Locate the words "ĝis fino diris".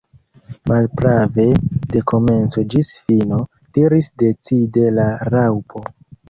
2.75-4.09